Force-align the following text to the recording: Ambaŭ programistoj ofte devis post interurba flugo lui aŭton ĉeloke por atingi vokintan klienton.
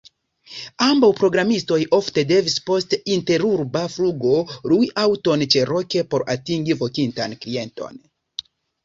Ambaŭ 0.83 1.07
programistoj 1.17 1.77
ofte 1.97 2.23
devis 2.31 2.55
post 2.69 2.95
interurba 3.15 3.83
flugo 3.97 4.31
lui 4.71 4.89
aŭton 5.03 5.45
ĉeloke 5.57 6.03
por 6.15 6.25
atingi 6.37 6.77
vokintan 6.81 7.37
klienton. 7.45 8.01